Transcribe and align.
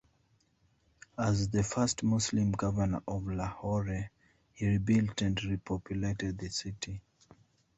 As 1.15 1.49
the 1.49 1.61
first 1.61 2.01
Muslim 2.01 2.53
governor 2.53 3.03
of 3.07 3.27
Lahore, 3.27 4.09
he 4.51 4.67
rebuilt 4.67 5.21
and 5.21 5.37
repopulated 5.43 6.39
the 6.39 6.49
city. 6.49 7.03